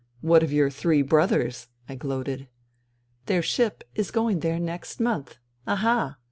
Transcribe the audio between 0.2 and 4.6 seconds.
"What of your' three brothers '?"I gloated." Their ship is going there